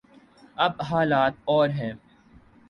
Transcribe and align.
اب 0.55 0.81
حالات 0.81 1.33
اور 1.45 1.69
ہیں۔ 1.69 1.93